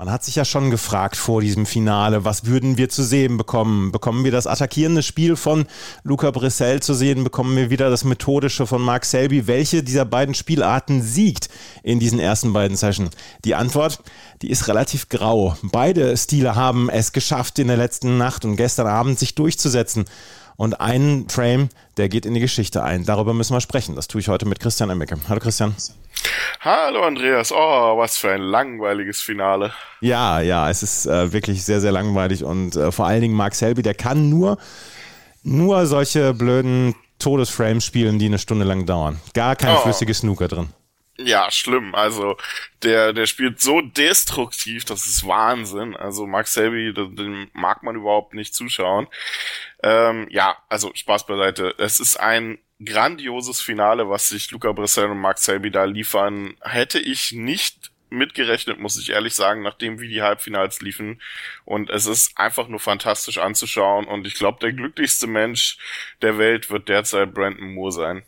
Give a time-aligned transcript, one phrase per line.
[0.00, 3.92] Man hat sich ja schon gefragt vor diesem Finale, was würden wir zu sehen bekommen?
[3.92, 5.66] Bekommen wir das attackierende Spiel von
[6.04, 7.22] Luca Brissell zu sehen?
[7.22, 9.46] Bekommen wir wieder das methodische von Mark Selby?
[9.46, 11.50] Welche dieser beiden Spielarten siegt
[11.82, 13.10] in diesen ersten beiden Sessions?
[13.44, 14.02] Die Antwort,
[14.40, 15.58] die ist relativ grau.
[15.64, 20.06] Beide Stile haben es geschafft, in der letzten Nacht und gestern Abend sich durchzusetzen.
[20.60, 23.06] Und ein Frame, der geht in die Geschichte ein.
[23.06, 23.96] Darüber müssen wir sprechen.
[23.96, 25.16] Das tue ich heute mit Christian Emmecke.
[25.26, 25.74] Hallo Christian.
[26.60, 29.72] Hallo Andreas, oh, was für ein langweiliges Finale.
[30.02, 33.54] Ja, ja, es ist äh, wirklich sehr, sehr langweilig und äh, vor allen Dingen Mark
[33.54, 34.58] Selby, der kann nur,
[35.42, 39.18] nur solche blöden Todesframes spielen, die eine Stunde lang dauern.
[39.32, 39.80] Gar kein oh.
[39.80, 40.68] flüssiges Snooker drin.
[41.22, 41.94] Ja, schlimm.
[41.94, 42.36] Also
[42.82, 45.94] der, der spielt so destruktiv, das ist Wahnsinn.
[45.94, 49.06] Also Mark Selby, den mag man überhaupt nicht zuschauen.
[49.82, 51.74] Ähm, ja, also Spaß beiseite.
[51.78, 56.56] Es ist ein grandioses Finale, was sich Luca Bressel und Mark Selby da liefern.
[56.62, 61.20] Hätte ich nicht mitgerechnet, muss ich ehrlich sagen, nachdem wie die Halbfinals liefen.
[61.66, 64.06] Und es ist einfach nur fantastisch anzuschauen.
[64.06, 65.76] Und ich glaube, der glücklichste Mensch
[66.22, 68.22] der Welt wird derzeit Brandon Moore sein.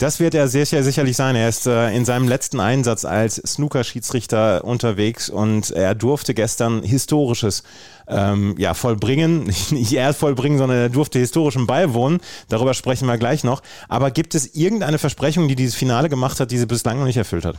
[0.00, 1.36] Das wird er sehr, sehr sicherlich sein.
[1.36, 7.64] Er ist äh, in seinem letzten Einsatz als Snooker-Schiedsrichter unterwegs und er durfte gestern Historisches
[8.08, 9.44] ähm, ja, vollbringen.
[9.70, 12.20] Nicht er vollbringen, sondern er durfte historischen beiwohnen.
[12.48, 13.60] Darüber sprechen wir gleich noch.
[13.90, 17.18] Aber gibt es irgendeine Versprechung, die dieses Finale gemacht hat, die sie bislang noch nicht
[17.18, 17.58] erfüllt hat?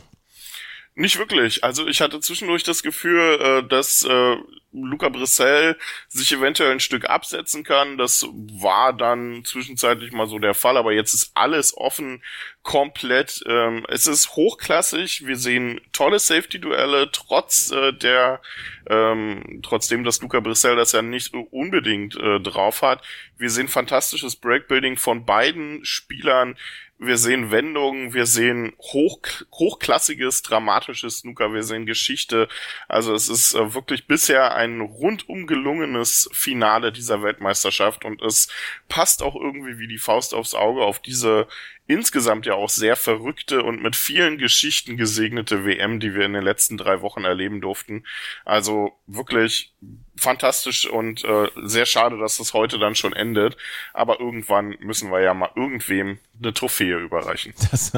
[0.94, 1.64] Nicht wirklich.
[1.64, 4.36] Also ich hatte zwischendurch das Gefühl, äh, dass äh,
[4.72, 7.96] Luca Brissell sich eventuell ein Stück absetzen kann.
[7.96, 8.26] Das
[8.60, 12.22] war dann zwischenzeitlich mal so der Fall, aber jetzt ist alles offen,
[12.62, 13.42] komplett.
[13.46, 15.26] Ähm, es ist hochklassig.
[15.26, 18.42] Wir sehen tolle Safety-Duelle, trotz äh, der,
[18.86, 23.02] ähm, trotzdem, dass Luca Brissell das ja nicht unbedingt äh, drauf hat.
[23.38, 26.56] Wir sehen fantastisches Breakbuilding von beiden Spielern
[27.02, 29.18] wir sehen Wendungen, wir sehen hoch,
[29.52, 32.48] hochklassiges, dramatisches Snooker, wir sehen Geschichte.
[32.88, 38.48] Also es ist äh, wirklich bisher ein rundum gelungenes Finale dieser Weltmeisterschaft und es
[38.88, 41.48] passt auch irgendwie wie die Faust aufs Auge auf diese
[41.86, 46.44] insgesamt ja auch sehr verrückte und mit vielen Geschichten gesegnete WM, die wir in den
[46.44, 48.04] letzten drei Wochen erleben durften.
[48.44, 49.74] Also wirklich
[50.16, 53.56] fantastisch und äh, sehr schade, dass das heute dann schon endet.
[53.92, 57.54] Aber irgendwann müssen wir ja mal irgendwem eine Trophäe überreichen.
[57.70, 57.92] Das,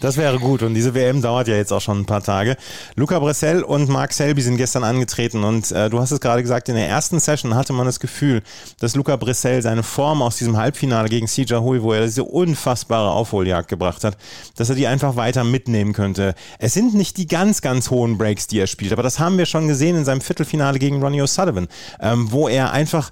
[0.00, 0.62] das wäre gut.
[0.62, 2.56] Und diese WM dauert ja jetzt auch schon ein paar Tage.
[2.94, 5.44] Luca Bressel und Mark Selby sind gestern angetreten.
[5.44, 8.42] Und äh, du hast es gerade gesagt, in der ersten Session hatte man das Gefühl,
[8.80, 13.10] dass Luca Bressel seine Form aus diesem Halbfinale gegen Sija Hui, wo er diese unfassbare
[13.38, 14.16] Aufholjagd gebracht hat,
[14.56, 16.34] dass er die einfach weiter mitnehmen könnte.
[16.58, 19.46] Es sind nicht die ganz, ganz hohen Breaks, die er spielt, aber das haben wir
[19.46, 21.68] schon gesehen in seinem Viertelfinale gegen Ronnie O'Sullivan
[22.00, 23.10] ähm, wo er einfach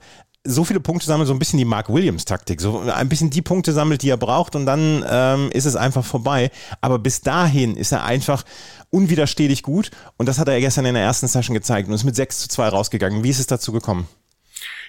[0.48, 3.72] so viele Punkte sammelt, so ein bisschen die Mark Williams-Taktik, so ein bisschen die Punkte
[3.72, 6.50] sammelt, die er braucht und dann ähm, ist es einfach vorbei.
[6.81, 8.44] Aber bis dahin ist er einfach
[8.91, 12.15] unwiderstehlich gut und das hat er gestern in der ersten Session gezeigt und ist mit
[12.15, 13.25] 6 zu 2 rausgegangen.
[13.25, 14.09] Wie ist es dazu gekommen?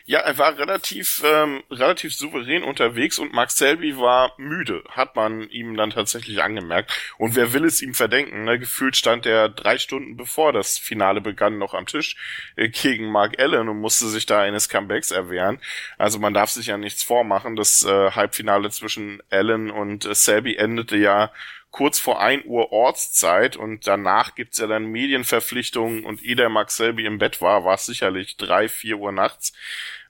[0.10, 5.50] Ja, er war relativ, ähm, relativ souverän unterwegs und Mark Selby war müde, hat man
[5.50, 6.94] ihm dann tatsächlich angemerkt.
[7.18, 8.46] Und wer will es ihm verdenken?
[8.46, 8.58] Ne?
[8.58, 12.16] Gefühlt stand er drei Stunden bevor das Finale begann noch am Tisch
[12.56, 15.60] äh, gegen Mark Allen und musste sich da eines Comebacks erwehren.
[15.98, 17.58] Also man darf sich ja nichts vormachen.
[17.58, 21.34] Das äh, Halbfinale zwischen Allen und äh, Selby endete ja
[21.72, 26.72] kurz vor 1 Uhr Ortszeit und danach gibt's ja dann Medienverpflichtungen und ehe der Mark
[26.72, 29.54] Selby im Bett war, war es sicherlich drei, vier Uhr nachts.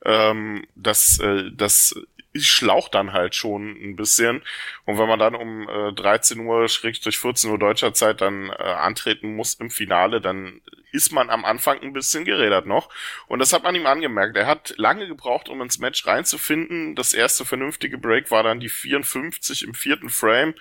[0.06, 1.95] Ähm, das, äh, das
[2.42, 4.44] schlaucht dann halt schon ein bisschen.
[4.86, 8.50] Und wenn man dann um äh, 13 Uhr, schräg durch 14 Uhr deutscher Zeit dann
[8.50, 10.62] äh, antreten muss im Finale, dann
[10.92, 12.90] ist man am Anfang ein bisschen gerädert noch.
[13.28, 14.38] Und das hat man ihm angemerkt.
[14.38, 16.96] Er hat lange gebraucht, um ins Match reinzufinden.
[16.96, 20.56] Das erste vernünftige Break war dann die 54 im vierten Frame,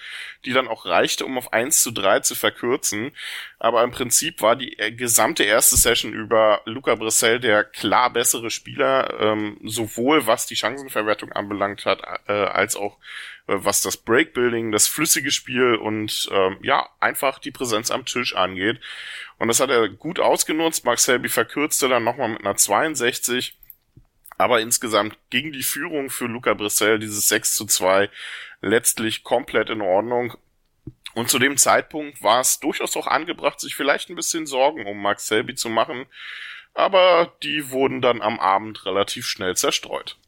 [0.44, 3.12] die dann auch reichte, um auf 1 zu 3 zu verkürzen.
[3.58, 8.50] Aber im Prinzip war die äh, gesamte erste Session über Luca Brissell der klar bessere
[8.50, 12.98] Spieler, ähm, sowohl was die Chancenverwertung anbelangt hat, äh, als auch
[13.46, 18.34] äh, was das Breakbuilding, das flüssige Spiel und ähm, ja, einfach die Präsenz am Tisch
[18.34, 18.80] angeht.
[19.38, 20.84] Und das hat er gut ausgenutzt.
[20.84, 23.56] Mark Selby verkürzte dann nochmal mit einer 62.
[24.38, 28.10] Aber insgesamt ging die Führung für Luca Brissell, dieses 6 zu 2,
[28.60, 30.36] letztlich komplett in Ordnung.
[31.14, 35.00] Und zu dem Zeitpunkt war es durchaus auch angebracht, sich vielleicht ein bisschen Sorgen um
[35.00, 36.04] Mark Selby zu machen.
[36.74, 40.18] Aber die wurden dann am Abend relativ schnell zerstreut.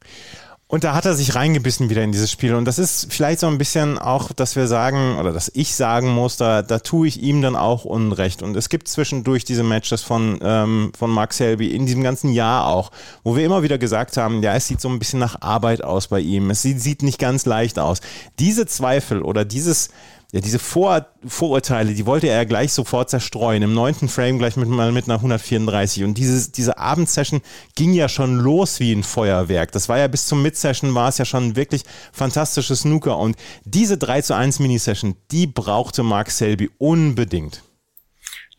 [0.71, 2.53] Und da hat er sich reingebissen wieder in dieses Spiel.
[2.53, 6.09] Und das ist vielleicht so ein bisschen auch, dass wir sagen, oder dass ich sagen
[6.09, 8.43] muss, da, da tue ich ihm dann auch Unrecht.
[8.43, 12.67] Und es gibt zwischendurch diese Matches von, ähm, von Mark Selby in diesem ganzen Jahr
[12.67, 12.91] auch,
[13.23, 16.09] wo wir immer wieder gesagt haben, ja, es sieht so ein bisschen nach Arbeit aus
[16.09, 16.51] bei ihm.
[16.51, 18.01] Es sieht, sieht nicht ganz leicht aus.
[18.37, 19.89] Diese Zweifel oder dieses,
[20.31, 23.63] ja, diese Vor Vorurteile, die wollte er gleich sofort zerstreuen.
[23.63, 26.03] Im neunten Frame gleich mit, mit einer 134.
[26.03, 27.41] Und dieses, diese Abendsession
[27.75, 29.71] ging ja schon los wie ein Feuerwerk.
[29.71, 31.83] Das war ja bis zum Mid-Session war es ja schon wirklich
[32.13, 33.17] fantastisches Snooker.
[33.17, 37.63] Und diese 3 zu 1 Mini-Session, die brauchte Mark Selby unbedingt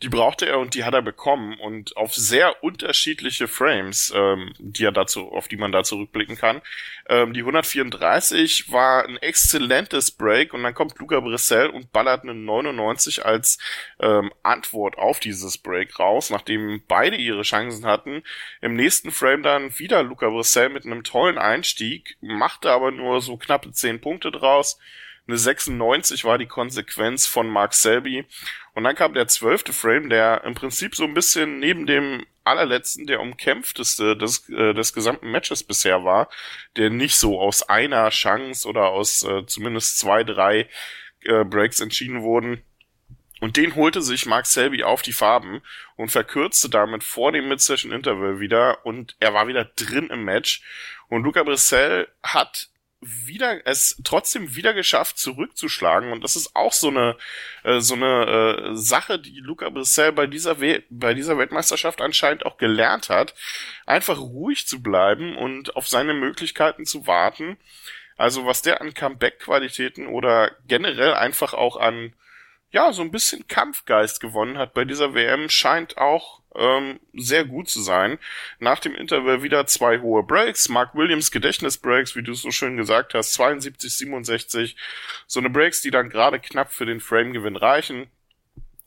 [0.01, 4.83] die brauchte er und die hat er bekommen und auf sehr unterschiedliche Frames, ähm, die
[4.83, 6.61] er dazu, auf die man da zurückblicken kann.
[7.07, 12.33] Ähm, die 134 war ein exzellentes Break und dann kommt Luca Brissell und ballert eine
[12.33, 13.59] 99 als
[13.99, 18.23] ähm, Antwort auf dieses Break raus, nachdem beide ihre Chancen hatten.
[18.61, 23.37] Im nächsten Frame dann wieder Luca Brissell mit einem tollen Einstieg, machte aber nur so
[23.37, 24.79] knappe 10 Punkte draus.
[25.31, 28.25] Eine 96 war die Konsequenz von Mark Selby.
[28.73, 33.07] Und dann kam der zwölfte Frame, der im Prinzip so ein bisschen neben dem allerletzten
[33.07, 36.29] der umkämpfteste des, äh, des gesamten Matches bisher war,
[36.75, 40.67] der nicht so aus einer Chance oder aus äh, zumindest zwei, drei
[41.21, 42.61] äh, Breaks entschieden wurden.
[43.39, 45.61] Und den holte sich Mark Selby auf die Farben
[45.95, 50.61] und verkürzte damit vor dem Mid-Session Interval wieder und er war wieder drin im Match.
[51.07, 52.70] Und Luca Brissell hat
[53.01, 56.11] wieder es trotzdem wieder geschafft zurückzuschlagen.
[56.11, 57.17] Und das ist auch so eine
[57.63, 62.45] äh, so eine äh, Sache die Luca Brissell bei dieser We bei dieser Weltmeisterschaft anscheinend
[62.45, 63.33] auch gelernt hat.
[63.85, 67.57] Einfach ruhig zu bleiben und auf seine Möglichkeiten zu warten.
[68.17, 72.13] Also was der an Comeback Qualitäten oder generell einfach auch an
[72.69, 77.69] ja so ein bisschen Kampfgeist gewonnen hat bei dieser WM scheint auch ähm, sehr gut
[77.69, 78.17] zu sein.
[78.59, 80.69] Nach dem Interval wieder zwei hohe Breaks.
[80.69, 84.75] Mark Williams Gedächtnisbreaks, wie du so schön gesagt hast, 72, 67.
[85.27, 88.07] So eine Breaks, die dann gerade knapp für den Framegewinn reichen.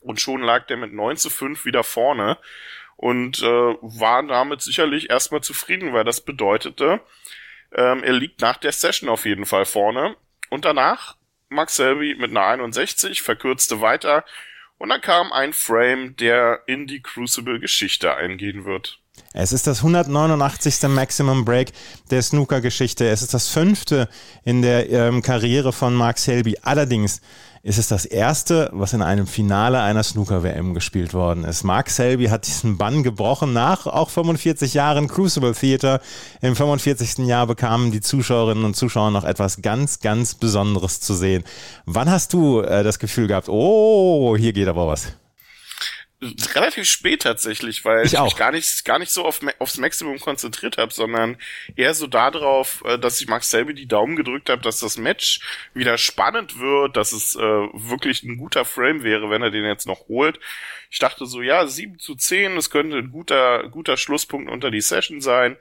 [0.01, 2.37] Und schon lag der mit 9 zu 5 wieder vorne
[2.97, 7.01] und äh, war damit sicherlich erstmal zufrieden, weil das bedeutete,
[7.73, 10.15] ähm, er liegt nach der Session auf jeden Fall vorne.
[10.49, 11.15] Und danach
[11.49, 14.23] Max Selby mit einer 61, verkürzte weiter
[14.77, 19.01] und dann kam ein Frame, der in die Crucible-Geschichte eingehen wird.
[19.37, 20.83] Es ist das 189.
[20.87, 21.73] Maximum Break
[22.09, 23.09] der Snooker-Geschichte.
[23.09, 24.07] Es ist das fünfte
[24.45, 26.57] in der ähm, Karriere von Mark Selby.
[26.61, 27.19] Allerdings
[27.61, 31.63] ist es das erste, was in einem Finale einer Snooker-WM gespielt worden ist.
[31.63, 35.99] Mark Selby hat diesen Bann gebrochen nach auch 45 Jahren Crucible Theater.
[36.41, 37.25] Im 45.
[37.25, 41.43] Jahr bekamen die Zuschauerinnen und Zuschauer noch etwas ganz, ganz Besonderes zu sehen.
[41.85, 45.07] Wann hast du äh, das Gefühl gehabt, oh, hier geht aber was?
[46.21, 50.19] Relativ spät tatsächlich, weil ich, ich mich gar nicht, gar nicht so auf, aufs Maximum
[50.19, 51.37] konzentriert habe, sondern
[51.75, 55.41] eher so darauf, äh, dass ich Max Selby die Daumen gedrückt habe, dass das Match
[55.73, 59.87] wieder spannend wird, dass es äh, wirklich ein guter Frame wäre, wenn er den jetzt
[59.87, 60.39] noch holt.
[60.89, 64.81] Ich dachte so, ja, 7 zu 10, das könnte ein guter, guter Schlusspunkt unter die
[64.81, 65.57] Session sein.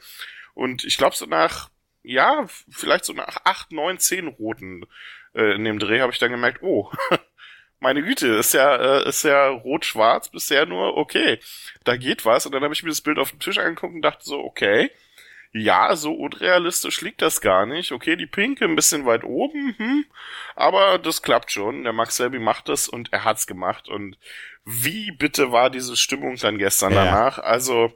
[0.54, 1.70] Und ich glaube so nach,
[2.02, 4.86] ja, vielleicht so nach 8, 9, 10 Roten
[5.34, 6.90] äh, in dem Dreh habe ich dann gemerkt, oh,
[7.84, 11.38] meine Güte, ist ja, äh, ist ja rot-schwarz bisher nur, okay,
[11.84, 12.46] da geht was.
[12.46, 14.90] Und dann habe ich mir das Bild auf dem Tisch angeguckt und dachte so, okay,
[15.52, 17.92] ja, so unrealistisch liegt das gar nicht.
[17.92, 20.04] Okay, die Pinke ein bisschen weit oben, hm,
[20.56, 21.84] aber das klappt schon.
[21.84, 23.88] Der Max Selby macht das und er hat's gemacht.
[23.88, 24.18] Und
[24.64, 27.04] wie bitte war diese Stimmung dann gestern ja.
[27.04, 27.38] danach?
[27.38, 27.92] Also,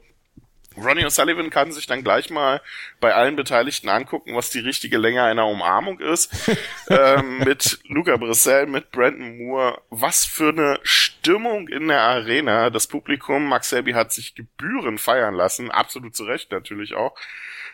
[0.77, 2.61] Ronnie O'Sullivan kann sich dann gleich mal
[2.99, 6.31] bei allen Beteiligten angucken, was die richtige Länge einer Umarmung ist.
[6.89, 9.81] ähm, mit Luca Brissell, mit Brandon Moore.
[9.89, 12.69] Was für eine Stimmung in der Arena.
[12.69, 15.71] Das Publikum, Max Selby hat sich Gebühren feiern lassen.
[15.71, 17.15] Absolut zu Recht natürlich auch.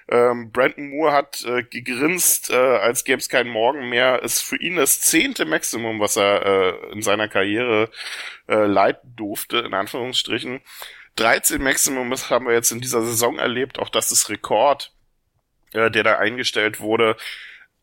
[0.07, 4.21] Ähm, Brandon Moore hat äh, gegrinst, äh, als gäbe es keinen Morgen mehr.
[4.21, 7.89] Ist für ihn das zehnte Maximum, was er äh, in seiner Karriere
[8.47, 10.61] äh, leiten durfte, in Anführungsstrichen.
[11.15, 13.79] 13 Maximum haben wir jetzt in dieser Saison erlebt.
[13.79, 14.93] Auch das ist Rekord,
[15.71, 17.15] äh, der da eingestellt wurde.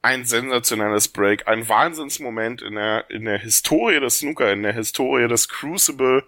[0.02, 5.28] Ein sensationelles Break, ein Wahnsinnsmoment in der, in der Historie des Snooker, in der Historie
[5.28, 6.24] des Crucible.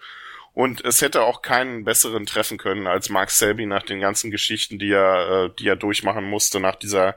[0.52, 4.78] Und es hätte auch keinen besseren treffen können als Mark Selby nach den ganzen Geschichten,
[4.78, 7.16] die er, äh, die er durchmachen musste, nach dieser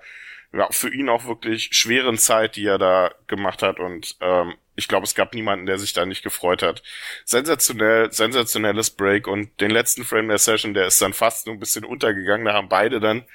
[0.54, 3.80] ja, für ihn auch wirklich schweren Zeit, die er da gemacht hat.
[3.80, 6.84] Und ähm, ich glaube, es gab niemanden, der sich da nicht gefreut hat.
[7.26, 11.60] Sensationell, sensationelles Break und den letzten Frame der Session, der ist dann fast nur ein
[11.60, 12.46] bisschen untergegangen.
[12.46, 13.26] Da haben beide dann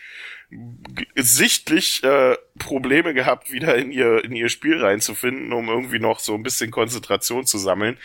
[1.17, 6.35] sichtlich äh, Probleme gehabt, wieder in ihr in ihr Spiel reinzufinden, um irgendwie noch so
[6.35, 7.99] ein bisschen Konzentration zu sammeln.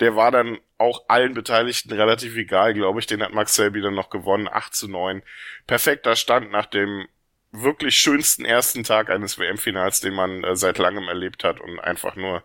[0.00, 3.06] Der war dann auch allen Beteiligten relativ egal, glaube ich.
[3.06, 5.22] Den hat Max Selby dann noch gewonnen, 8 zu 9.
[5.66, 7.06] Perfekter Stand nach dem
[7.52, 12.16] wirklich schönsten ersten Tag eines WM-Finals, den man äh, seit langem erlebt hat und einfach
[12.16, 12.42] nur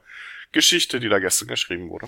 [0.52, 2.08] Geschichte, die da gestern geschrieben wurde.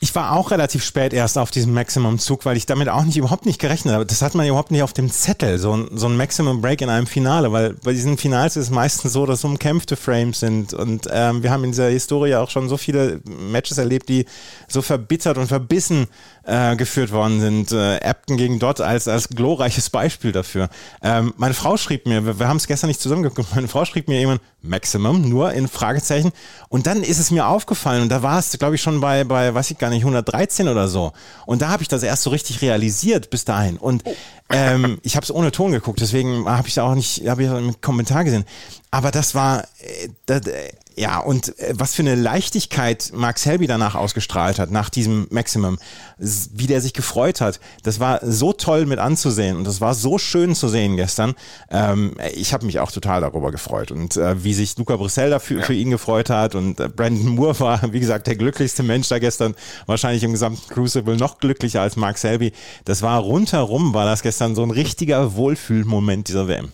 [0.00, 3.46] Ich war auch relativ spät erst auf diesem Maximum-Zug, weil ich damit auch nicht überhaupt
[3.46, 4.06] nicht gerechnet habe.
[4.06, 7.08] Das hat man überhaupt nicht auf dem Zettel, so ein, so ein Maximum-Break in einem
[7.08, 10.72] Finale, weil bei diesen Finals ist es meistens so, dass umkämpfte Frames sind.
[10.72, 14.26] Und ähm, wir haben in dieser Historie auch schon so viele Matches erlebt, die
[14.68, 16.06] so verbittert und verbissen
[16.48, 17.72] äh, geführt worden sind.
[17.72, 20.68] Äh, gegen Dot als, als glorreiches Beispiel dafür.
[21.02, 24.08] Ähm, meine Frau schrieb mir, wir, wir haben es gestern nicht zusammengeguckt, meine Frau schrieb
[24.08, 26.32] mir jemand Maximum, nur in Fragezeichen.
[26.68, 29.54] Und dann ist es mir aufgefallen und da war es, glaube ich, schon bei, bei,
[29.54, 31.12] weiß ich gar nicht, 113 oder so.
[31.46, 33.76] Und da habe ich das erst so richtig realisiert bis dahin.
[33.76, 34.04] Und
[34.50, 37.50] ähm, ich habe es ohne Ton geguckt, deswegen habe ich da auch nicht, habe ich
[37.50, 38.44] einen Kommentar gesehen.
[38.90, 43.66] Aber das war, äh, das, äh, ja, und äh, was für eine Leichtigkeit Mark Selby
[43.66, 45.78] danach ausgestrahlt hat, nach diesem Maximum,
[46.18, 50.18] wie der sich gefreut hat, das war so toll mit anzusehen und das war so
[50.18, 51.34] schön zu sehen gestern.
[51.70, 55.60] Ähm, ich habe mich auch total darüber gefreut und äh, wie sich Luca Brissell dafür
[55.60, 55.66] ja.
[55.66, 59.20] für ihn gefreut hat und äh, Brandon Moore war, wie gesagt, der glücklichste Mensch da
[59.20, 59.54] gestern,
[59.86, 62.52] wahrscheinlich im gesamten Crucible noch glücklicher als Mark Selby.
[62.84, 66.72] Das war rundherum, war das gestern so ein richtiger Wohlfühlmoment dieser WM.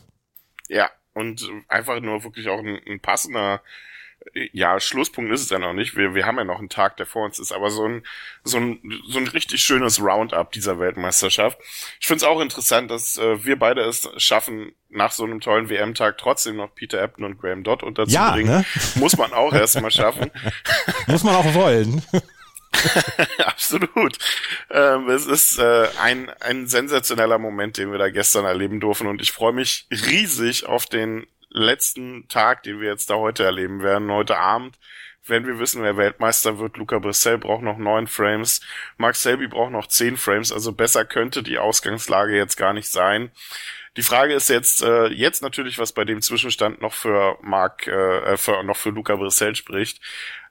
[0.69, 3.61] Ja, und einfach nur wirklich auch ein, ein passender
[4.52, 5.97] ja, Schlusspunkt ist es ja noch nicht.
[5.97, 8.04] Wir, wir haben ja noch einen Tag, der vor uns ist, aber so ein,
[8.43, 11.59] so ein, so ein richtig schönes Roundup dieser Weltmeisterschaft.
[12.00, 15.69] Ich finde es auch interessant, dass äh, wir beide es schaffen, nach so einem tollen
[15.69, 18.52] WM-Tag trotzdem noch Peter Ebden und Graham Dodd unterzubringen.
[18.52, 18.64] Ja, ne?
[18.97, 20.31] Muss man auch erstmal schaffen.
[21.07, 22.02] Muss man auch wollen.
[23.45, 24.19] Absolut.
[24.71, 29.21] Ähm, es ist äh, ein, ein sensationeller Moment, den wir da gestern erleben durften und
[29.21, 34.11] ich freue mich riesig auf den letzten Tag, den wir jetzt da heute erleben werden,
[34.11, 34.78] heute Abend,
[35.26, 36.76] wenn wir wissen, wer Weltmeister wird.
[36.76, 38.61] Luca Brissell braucht noch neun Frames,
[38.99, 43.30] Mark Selby braucht noch zehn Frames, also besser könnte die Ausgangslage jetzt gar nicht sein.
[43.96, 48.37] Die Frage ist jetzt, äh, jetzt natürlich, was bei dem Zwischenstand noch für Mark, äh,
[48.37, 50.00] für, noch für Luca Brissell spricht.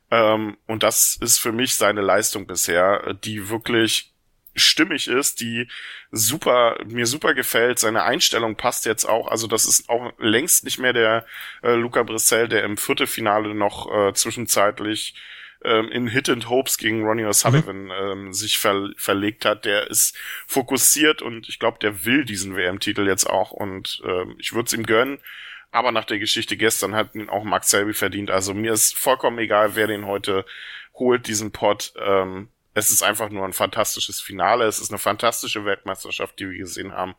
[0.09, 4.12] Ähm, und das ist für mich seine Leistung bisher, die wirklich
[4.55, 5.67] stimmig ist, die
[6.11, 7.79] super, mir super gefällt.
[7.79, 9.27] Seine Einstellung passt jetzt auch.
[9.27, 11.25] Also das ist auch längst nicht mehr der
[11.61, 15.15] äh, Luca Brissell, der im Viertelfinale noch äh, zwischenzeitlich
[15.63, 17.91] ähm, in Hit and Hopes gegen Ronnie O'Sullivan mhm.
[17.91, 19.65] ähm, sich ver verlegt hat.
[19.65, 20.15] Der ist
[20.47, 24.73] fokussiert und ich glaube, der will diesen WM-Titel jetzt auch und ähm, ich würde es
[24.73, 25.19] ihm gönnen.
[25.71, 28.29] Aber nach der Geschichte gestern hat ihn auch Max Selby verdient.
[28.29, 30.45] Also mir ist vollkommen egal, wer den heute
[30.93, 31.93] holt, diesen Pot.
[31.97, 34.65] Ähm, es ist einfach nur ein fantastisches Finale.
[34.65, 37.15] Es ist eine fantastische Weltmeisterschaft, die wir gesehen haben.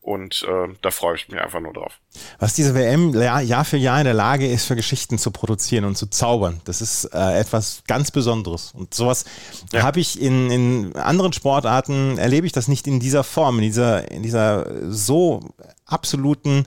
[0.00, 1.98] Und äh, da freue ich mich einfach nur drauf.
[2.38, 5.98] Was diese WM Jahr für Jahr in der Lage ist, für Geschichten zu produzieren und
[5.98, 8.72] zu zaubern, das ist äh, etwas ganz Besonderes.
[8.74, 9.24] Und sowas
[9.72, 9.82] ja.
[9.82, 14.10] habe ich in, in anderen Sportarten, erlebe ich das nicht in dieser Form, in dieser,
[14.10, 15.40] in dieser so
[15.84, 16.66] absoluten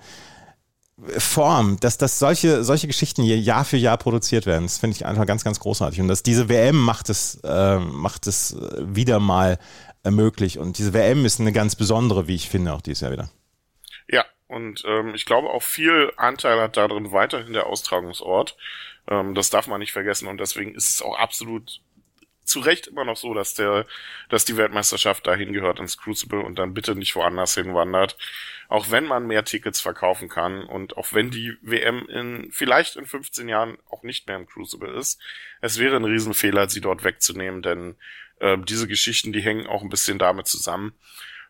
[1.17, 4.65] Form, dass, dass solche, solche Geschichten hier Jahr für Jahr produziert werden.
[4.65, 6.00] Das finde ich einfach ganz, ganz großartig.
[6.00, 9.58] Und dass diese WM macht es, äh, macht es wieder mal
[10.03, 10.60] äh, möglich.
[10.60, 13.29] Und diese WM ist eine ganz besondere, wie ich finde, auch dieses Jahr wieder.
[14.10, 18.58] Ja, und ähm, ich glaube auch viel Anteil hat darin weiterhin der Austragungsort.
[19.08, 21.81] Ähm, das darf man nicht vergessen und deswegen ist es auch absolut
[22.43, 23.86] zu Recht immer noch so, dass der,
[24.29, 28.17] dass die Weltmeisterschaft dahin gehört ins Crucible und dann bitte nicht woanders hinwandert.
[28.72, 33.06] Auch wenn man mehr Tickets verkaufen kann und auch wenn die WM in, vielleicht in
[33.06, 35.20] 15 Jahren auch nicht mehr im Crucible ist,
[35.60, 37.98] es wäre ein Riesenfehler, sie dort wegzunehmen, denn
[38.40, 40.94] äh, diese Geschichten, die hängen auch ein bisschen damit zusammen.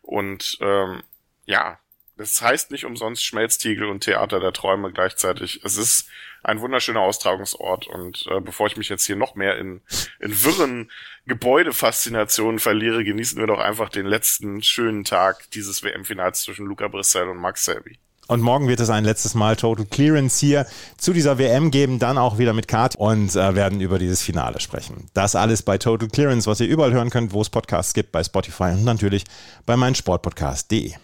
[0.00, 1.04] Und ähm,
[1.46, 1.78] ja,
[2.16, 5.60] das heißt nicht umsonst Schmelztiegel und Theater der Träume gleichzeitig.
[5.62, 6.08] Es ist
[6.42, 9.82] ein wunderschöner Austragungsort und äh, bevor ich mich jetzt hier noch mehr in,
[10.20, 10.90] in wirren
[11.26, 17.28] Gebäudefaszinationen verliere, genießen wir doch einfach den letzten schönen Tag dieses WM-Finals zwischen Luca Brissell
[17.28, 17.98] und Max Selby.
[18.28, 22.18] Und morgen wird es ein letztes Mal Total Clearance hier zu dieser WM geben, dann
[22.18, 25.08] auch wieder mit Kart und äh, werden über dieses Finale sprechen.
[25.12, 28.22] Das alles bei Total Clearance, was ihr überall hören könnt, wo es Podcasts gibt, bei
[28.22, 29.24] Spotify und natürlich
[29.66, 30.94] bei meinsportpodcast.de.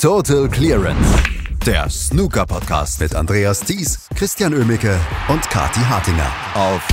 [0.00, 1.18] Total Clearance,
[1.66, 4.96] der Snooker-Podcast mit Andreas Thies, Christian Ömicke
[5.28, 6.86] und Kati Hartinger auf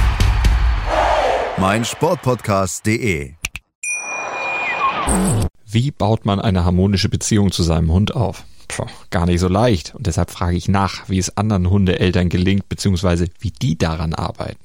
[1.60, 3.34] meinsportpodcast.de.
[5.68, 8.44] Wie baut man eine harmonische Beziehung zu seinem Hund auf?
[8.70, 9.94] Puh, gar nicht so leicht.
[9.94, 14.65] Und deshalb frage ich nach, wie es anderen Hundeeltern gelingt, beziehungsweise wie die daran arbeiten.